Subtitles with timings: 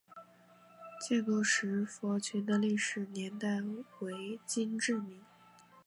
[0.99, 3.61] 建沟石佛群的历史年代
[3.99, 5.21] 为金至明。